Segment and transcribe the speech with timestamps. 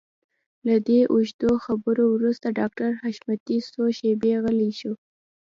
[0.67, 4.93] له دې اوږدو خبرو وروسته ډاکټر حشمتي څو شېبې غلی شو.